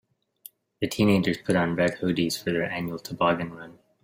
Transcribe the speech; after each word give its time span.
The 0.79 0.87
teenagers 0.87 1.37
put 1.45 1.55
on 1.55 1.75
red 1.75 1.99
hoodies 1.99 2.35
for 2.35 2.51
their 2.51 2.63
annual 2.71 2.97
toboggan 2.97 3.53
run. 3.53 3.77